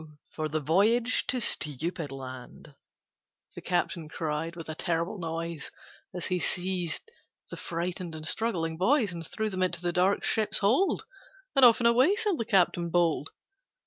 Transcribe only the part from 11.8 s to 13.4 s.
and away sailed the captain bold.